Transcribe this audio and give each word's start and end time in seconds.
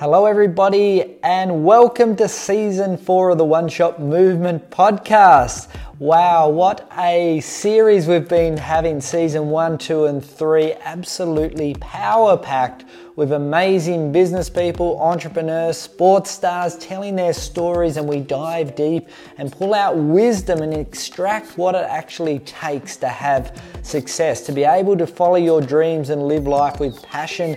Hello, 0.00 0.26
everybody, 0.26 1.16
and 1.24 1.64
welcome 1.64 2.14
to 2.14 2.28
season 2.28 2.96
four 2.96 3.30
of 3.30 3.38
the 3.38 3.44
One 3.44 3.68
Shot 3.68 4.00
Movement 4.00 4.70
podcast. 4.70 5.66
Wow, 5.98 6.50
what 6.50 6.88
a 6.96 7.40
series 7.40 8.06
we've 8.06 8.28
been 8.28 8.56
having 8.56 9.00
season 9.00 9.50
one, 9.50 9.76
two, 9.76 10.04
and 10.04 10.24
three. 10.24 10.74
Absolutely 10.84 11.74
power 11.80 12.36
packed 12.36 12.84
with 13.16 13.32
amazing 13.32 14.12
business 14.12 14.48
people, 14.48 15.00
entrepreneurs, 15.00 15.76
sports 15.76 16.30
stars 16.30 16.76
telling 16.78 17.16
their 17.16 17.32
stories, 17.32 17.96
and 17.96 18.08
we 18.08 18.20
dive 18.20 18.76
deep 18.76 19.08
and 19.36 19.50
pull 19.50 19.74
out 19.74 19.96
wisdom 19.96 20.62
and 20.62 20.72
extract 20.74 21.58
what 21.58 21.74
it 21.74 21.84
actually 21.90 22.38
takes 22.38 22.96
to 22.98 23.08
have 23.08 23.60
success, 23.82 24.42
to 24.42 24.52
be 24.52 24.62
able 24.62 24.96
to 24.96 25.08
follow 25.08 25.34
your 25.34 25.60
dreams 25.60 26.10
and 26.10 26.22
live 26.22 26.46
life 26.46 26.78
with 26.78 27.02
passion 27.02 27.56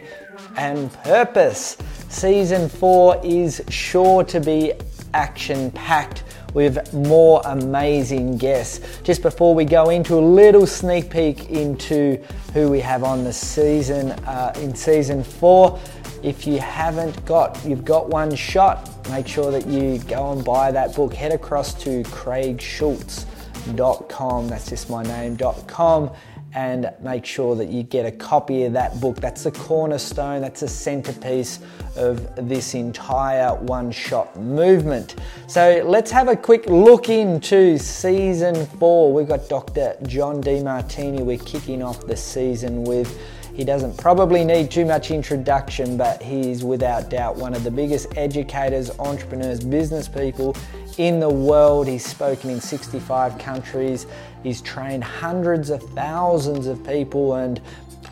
and 0.58 0.92
purpose. 1.04 1.78
Season 2.12 2.68
four 2.68 3.20
is 3.24 3.64
sure 3.70 4.26
to 4.26 4.42
be 4.42 4.74
action 5.14 5.72
packed 5.72 6.26
with 6.54 6.94
more 6.94 7.42
amazing 7.46 8.36
guests. 8.38 9.00
Just 9.02 9.22
before 9.22 9.56
we 9.56 9.64
go 9.64 9.92
into 9.92 10.16
a 10.16 10.20
little 10.20 10.68
sneak 10.68 11.10
peek 11.10 11.50
into 11.50 12.22
who 12.54 12.70
we 12.70 12.82
have 12.82 13.06
on 13.06 13.24
the 13.24 13.32
season 13.32 14.12
uh, 14.26 14.52
in 14.58 14.76
season 14.76 15.24
four, 15.24 15.80
if 16.22 16.46
you 16.46 16.60
haven't 16.60 17.26
got, 17.26 17.58
you've 17.66 17.86
got 17.86 18.10
one 18.10 18.36
shot, 18.36 18.90
make 19.10 19.26
sure 19.26 19.50
that 19.50 19.66
you 19.66 19.98
go 20.00 20.34
and 20.34 20.44
buy 20.44 20.70
that 20.70 20.94
book. 20.94 21.14
Head 21.14 21.32
across 21.32 21.74
to 21.76 22.04
craigschultz.com, 22.04 24.50
that's 24.50 24.70
just 24.70 24.90
my 24.90 25.04
name.com 25.04 26.12
and 26.54 26.92
make 27.02 27.26
sure 27.26 27.56
that 27.56 27.70
you 27.70 27.84
get 27.84 28.06
a 28.06 28.12
copy 28.12 28.64
of 28.64 28.74
that 28.74 29.00
book. 29.00 29.18
That's 29.18 29.44
the 29.44 29.52
cornerstone, 29.52 30.42
that's 30.42 30.62
the 30.62 30.68
centerpiece 30.68 31.60
of 31.96 32.50
this 32.50 32.74
entire 32.74 33.56
one 33.56 33.92
shot 33.92 34.36
movement. 34.38 35.16
So 35.48 35.84
let's 35.86 36.12
have 36.12 36.28
a 36.28 36.36
quick 36.36 36.66
look 36.68 37.10
into 37.10 37.78
season 37.78 38.66
four. 38.66 39.14
We've 39.14 39.28
got 39.28 39.48
Dr. 39.50 39.96
John 40.04 40.42
Demartini, 40.42 41.22
we're 41.22 41.38
kicking 41.38 41.82
off 41.82 42.06
the 42.06 42.18
season 42.18 42.84
with. 42.84 43.18
He 43.54 43.66
doesn't 43.66 43.98
probably 43.98 44.46
need 44.46 44.72
too 44.72 44.86
much 44.86 45.12
introduction, 45.12 45.98
but 45.98 46.22
he's 46.22 46.64
without 46.64 47.10
doubt 47.10 47.36
one 47.36 47.54
of 47.54 47.66
the 47.66 47.72
biggest 47.72 48.08
educators, 48.16 48.98
entrepreneurs, 48.98 49.60
business 49.60 50.08
people 50.08 50.56
in 50.98 51.20
the 51.20 51.30
world. 51.30 51.88
He's 51.88 52.06
spoken 52.06 52.50
in 52.50 52.62
65 52.62 53.38
countries. 53.38 54.08
He's 54.44 54.62
trained 54.62 55.04
hundreds 55.04 55.70
of 55.70 55.82
thousands 55.92 56.68
of 56.68 56.86
people 56.86 57.36
and 57.36 57.62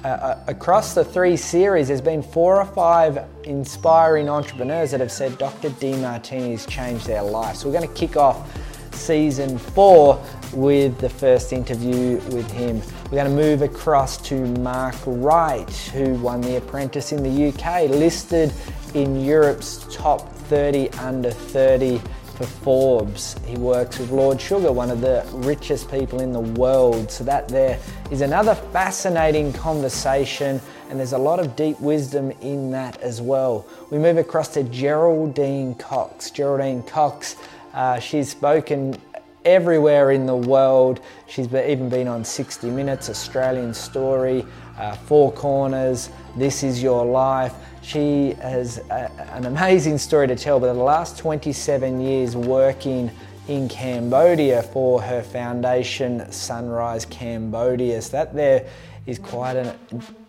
uh, 0.04 0.08
uh, 0.08 0.44
across 0.48 0.94
the 0.94 1.04
three 1.04 1.36
series, 1.36 1.90
there's 1.90 2.00
been 2.00 2.24
four 2.24 2.58
or 2.58 2.66
five 2.66 3.26
inspiring 3.44 4.30
entrepreneurs 4.30 4.92
that 4.92 5.02
have 5.02 5.12
said 5.12 5.38
Dr. 5.38 5.70
Demartini's 5.72 6.66
changed 6.66 7.06
their 7.06 7.22
life. 7.22 7.58
So 7.58 7.68
we're 7.68 7.78
going 7.78 7.88
to 7.88 7.94
kick 7.94 8.16
off 8.16 8.50
season 8.96 9.58
four 9.58 10.24
with 10.54 10.98
the 11.00 11.10
first 11.10 11.52
interview 11.52 12.16
with 12.34 12.50
him. 12.52 12.82
We're 13.06 13.24
going 13.24 13.26
to 13.26 13.36
move 13.36 13.62
across 13.62 14.18
to 14.30 14.36
Mark 14.60 14.96
Wright, 15.06 15.70
who 15.94 16.14
won 16.16 16.40
The 16.42 16.58
Apprentice 16.58 17.12
in 17.12 17.22
the 17.22 17.50
UK, 17.50 17.90
listed 17.90 18.54
in 18.94 19.20
Europe's 19.20 19.86
top 19.94 20.34
30 20.34 20.90
under 20.92 21.32
30 21.32 22.02
for 22.40 22.46
Forbes. 22.46 23.36
He 23.46 23.58
works 23.58 24.00
with 24.00 24.12
Lord 24.12 24.40
Sugar, 24.40 24.72
one 24.72 24.90
of 24.90 25.02
the 25.02 25.28
richest 25.34 25.92
people 25.92 26.22
in 26.22 26.32
the 26.32 26.40
world. 26.40 27.12
So 27.12 27.26
that 27.26 27.50
there 27.50 27.78
is 28.12 28.22
another 28.22 28.56
fascinating 28.56 29.52
conversation 29.52 30.62
and 30.90 30.98
there's 30.98 31.12
a 31.12 31.18
lot 31.18 31.42
of 31.42 31.58
deep 31.58 31.78
wisdom 31.82 32.32
in 32.40 32.72
that 32.72 32.98
as 33.02 33.22
well. 33.22 33.68
We 33.90 33.98
move 33.98 34.18
across 34.18 34.48
to 34.54 34.64
Geraldine 34.64 35.76
Cox. 35.76 36.32
Geraldine 36.32 36.82
Cox, 36.84 37.36
uh, 37.74 38.00
she's 38.00 38.30
spoken 38.30 38.96
everywhere 39.44 40.12
in 40.12 40.26
the 40.26 40.36
world. 40.36 41.02
She's 41.28 41.54
even 41.54 41.90
been 41.90 42.08
on 42.08 42.24
60 42.24 42.70
Minutes, 42.70 43.10
Australian 43.10 43.74
Story, 43.74 44.46
uh, 44.78 44.96
Four 44.96 45.34
Corners, 45.34 46.10
This 46.36 46.64
Is 46.64 46.82
Your 46.82 47.06
Life. 47.06 47.54
She 47.82 48.34
has 48.42 48.78
a, 48.90 49.12
an 49.34 49.46
amazing 49.46 49.98
story 49.98 50.28
to 50.28 50.36
tell, 50.36 50.60
but 50.60 50.74
the 50.74 50.80
last 50.80 51.18
27 51.18 52.00
years 52.00 52.36
working 52.36 53.12
in 53.48 53.68
Cambodia 53.68 54.62
for 54.62 55.02
her 55.02 55.24
foundation, 55.24 56.32
Sunrise 56.32 57.06
Cambodia. 57.06 58.02
So 58.02 58.12
that 58.12 58.36
there 58.36 58.68
is 59.06 59.18
quite 59.18 59.56
an 59.56 59.76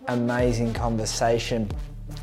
amazing 0.09 0.73
conversation. 0.73 1.71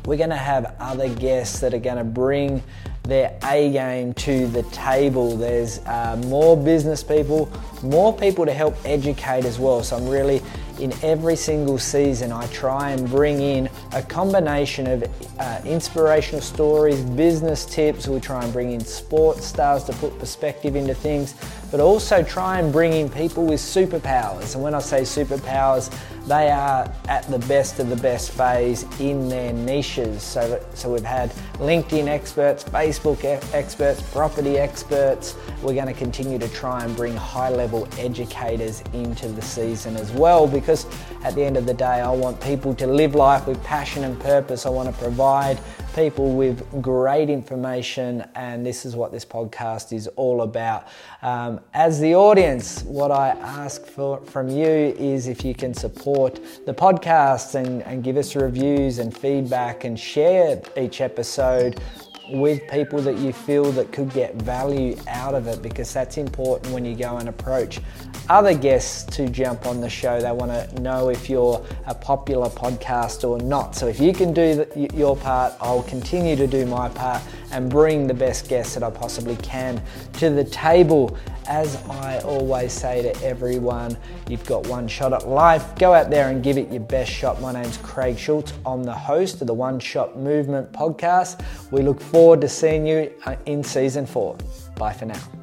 We're 0.04 0.16
going 0.16 0.30
to 0.30 0.36
have 0.36 0.74
other 0.80 1.08
guests 1.08 1.60
that 1.60 1.72
are 1.72 1.78
going 1.78 1.98
to 1.98 2.04
bring 2.04 2.62
their 3.08 3.34
A 3.44 3.72
game 3.72 4.12
to 4.12 4.46
the 4.48 4.62
table. 4.64 5.34
There's 5.34 5.78
uh, 5.86 6.22
more 6.26 6.56
business 6.56 7.02
people, 7.02 7.50
more 7.82 8.14
people 8.14 8.44
to 8.44 8.52
help 8.52 8.76
educate 8.84 9.46
as 9.46 9.58
well. 9.58 9.82
So 9.82 9.96
I'm 9.96 10.06
really 10.06 10.42
in 10.78 10.92
every 11.02 11.34
single 11.34 11.78
season, 11.78 12.30
I 12.32 12.46
try 12.48 12.90
and 12.90 13.08
bring 13.08 13.40
in 13.40 13.68
a 13.92 14.02
combination 14.02 14.86
of 14.86 15.04
uh, 15.38 15.60
inspirational 15.64 16.40
stories, 16.40 17.00
business 17.00 17.64
tips. 17.64 18.06
We 18.06 18.20
try 18.20 18.44
and 18.44 18.52
bring 18.52 18.72
in 18.72 18.80
sports 18.80 19.46
stars 19.46 19.84
to 19.84 19.92
put 19.94 20.16
perspective 20.18 20.76
into 20.76 20.94
things, 20.94 21.34
but 21.70 21.80
also 21.80 22.22
try 22.22 22.58
and 22.58 22.72
bring 22.72 22.92
in 22.92 23.08
people 23.08 23.44
with 23.44 23.60
superpowers. 23.60 24.54
And 24.54 24.62
when 24.62 24.74
I 24.74 24.78
say 24.80 25.02
superpowers, 25.02 25.94
they 26.26 26.50
are 26.50 26.92
at 27.08 27.26
the 27.30 27.38
best 27.40 27.78
of 27.78 27.88
the 27.88 27.96
best 27.96 28.32
phase 28.32 28.84
in 29.00 29.28
their 29.28 29.52
niches. 29.52 30.22
So, 30.22 30.62
so 30.74 30.92
we've 30.92 31.04
had 31.04 31.30
LinkedIn 31.54 32.06
experts, 32.06 32.64
Facebook 32.64 33.24
experts, 33.54 34.02
property 34.12 34.58
experts. 34.58 35.36
We're 35.62 35.74
going 35.74 35.86
to 35.86 35.94
continue 35.94 36.38
to 36.38 36.48
try 36.48 36.84
and 36.84 36.94
bring 36.94 37.16
high 37.16 37.50
level 37.50 37.88
educators 37.98 38.82
into 38.92 39.28
the 39.28 39.42
season 39.42 39.96
as 39.96 40.12
well 40.12 40.46
because 40.46 40.86
at 41.24 41.34
the 41.34 41.42
end 41.42 41.56
of 41.56 41.66
the 41.66 41.74
day, 41.74 41.84
I 42.00 42.10
want 42.10 42.40
people 42.40 42.74
to 42.74 42.86
live 42.86 43.14
life 43.14 43.46
with 43.46 43.62
passion 43.64 44.04
and 44.04 44.18
purpose. 44.20 44.66
I 44.66 44.70
want 44.70 44.94
to 44.94 45.02
provide 45.02 45.58
people 45.98 46.32
with 46.32 46.64
great 46.80 47.28
information, 47.28 48.24
and 48.36 48.64
this 48.64 48.86
is 48.86 48.94
what 48.94 49.10
this 49.10 49.24
podcast 49.24 49.92
is 49.92 50.06
all 50.14 50.42
about. 50.42 50.86
Um, 51.22 51.58
as 51.74 51.98
the 51.98 52.14
audience, 52.14 52.84
what 52.84 53.10
I 53.10 53.30
ask 53.30 53.84
for 53.84 54.20
from 54.24 54.48
you 54.48 54.64
is 54.64 55.26
if 55.26 55.44
you 55.44 55.54
can 55.56 55.74
support 55.74 56.38
the 56.66 56.72
podcast 56.72 57.56
and, 57.56 57.82
and 57.82 58.04
give 58.04 58.16
us 58.16 58.36
reviews 58.36 59.00
and 59.00 59.16
feedback 59.16 59.82
and 59.82 59.98
share 59.98 60.62
each 60.76 61.00
episode 61.00 61.80
with 62.30 62.68
people 62.68 63.00
that 63.00 63.16
you 63.16 63.32
feel 63.32 63.72
that 63.72 63.92
could 63.92 64.12
get 64.12 64.34
value 64.36 64.96
out 65.08 65.34
of 65.34 65.46
it 65.46 65.62
because 65.62 65.92
that's 65.92 66.18
important 66.18 66.72
when 66.72 66.84
you 66.84 66.94
go 66.94 67.16
and 67.16 67.28
approach 67.28 67.80
other 68.28 68.54
guests 68.54 69.04
to 69.16 69.28
jump 69.28 69.66
on 69.66 69.80
the 69.80 69.88
show. 69.88 70.20
They 70.20 70.32
want 70.32 70.52
to 70.52 70.80
know 70.82 71.08
if 71.08 71.30
you're 71.30 71.64
a 71.86 71.94
popular 71.94 72.48
podcast 72.48 73.28
or 73.28 73.38
not. 73.38 73.74
So 73.74 73.88
if 73.88 73.98
you 73.98 74.12
can 74.12 74.32
do 74.32 74.56
the, 74.56 74.90
your 74.94 75.16
part, 75.16 75.54
I'll 75.60 75.82
continue 75.84 76.36
to 76.36 76.46
do 76.46 76.66
my 76.66 76.88
part 76.90 77.22
and 77.52 77.70
bring 77.70 78.06
the 78.06 78.14
best 78.14 78.48
guests 78.48 78.74
that 78.74 78.82
I 78.82 78.90
possibly 78.90 79.36
can 79.36 79.82
to 80.14 80.30
the 80.30 80.44
table. 80.44 81.16
As 81.46 81.76
I 81.88 82.18
always 82.20 82.72
say 82.72 83.02
to 83.02 83.24
everyone, 83.24 83.96
you've 84.28 84.44
got 84.44 84.66
one 84.66 84.86
shot 84.86 85.12
at 85.12 85.26
life. 85.28 85.74
Go 85.76 85.94
out 85.94 86.10
there 86.10 86.28
and 86.28 86.42
give 86.42 86.58
it 86.58 86.70
your 86.70 86.82
best 86.82 87.10
shot. 87.10 87.40
My 87.40 87.52
name's 87.52 87.78
Craig 87.78 88.18
Schultz. 88.18 88.52
I'm 88.66 88.84
the 88.84 88.92
host 88.92 89.40
of 89.40 89.46
the 89.46 89.54
One 89.54 89.78
Shot 89.80 90.18
Movement 90.18 90.70
podcast. 90.72 91.42
We 91.70 91.82
look 91.82 92.00
forward 92.00 92.40
to 92.42 92.48
seeing 92.48 92.86
you 92.86 93.12
uh, 93.24 93.36
in 93.46 93.64
season 93.64 94.04
four. 94.06 94.36
Bye 94.76 94.92
for 94.92 95.06
now. 95.06 95.37